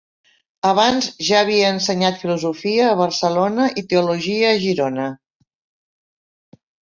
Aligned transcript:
Abans 0.67 1.09
ja 1.25 1.41
havia 1.41 1.67
ensenyat 1.73 2.17
filosofia 2.21 2.87
a 2.93 2.95
Barcelona 3.01 3.67
i 3.83 3.85
teologia 3.93 4.49
a 4.53 4.57
Girona. 4.65 5.07